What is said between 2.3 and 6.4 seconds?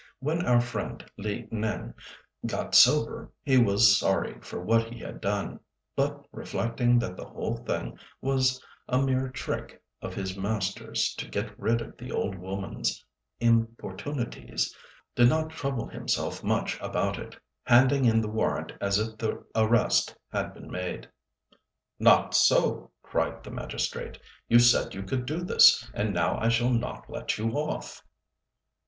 got sober, he was sorry for what he had done; but